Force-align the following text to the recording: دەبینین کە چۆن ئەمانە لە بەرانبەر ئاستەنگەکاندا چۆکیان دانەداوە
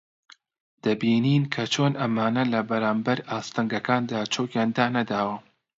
دەبینین 0.83 1.43
کە 1.53 1.63
چۆن 1.73 1.93
ئەمانە 2.01 2.43
لە 2.53 2.61
بەرانبەر 2.69 3.19
ئاستەنگەکاندا 3.29 4.19
چۆکیان 4.33 4.69
دانەداوە 4.75 5.37